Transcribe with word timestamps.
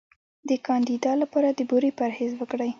د 0.49 0.51
کاندیدا 0.67 1.11
لپاره 1.21 1.49
د 1.53 1.59
بورې 1.69 1.91
پرهیز 1.99 2.31
وکړئ 2.37 2.69